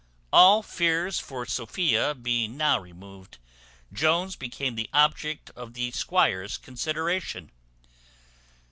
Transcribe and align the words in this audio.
All 0.33 0.63
fears 0.63 1.19
for 1.19 1.45
Sophia 1.45 2.15
being 2.15 2.57
now 2.57 2.79
removed, 2.79 3.37
Jones 3.93 4.35
became 4.35 4.73
the 4.73 4.89
object 4.93 5.51
of 5.51 5.75
the 5.75 5.91
squire's 5.91 6.57
consideration. 6.57 7.51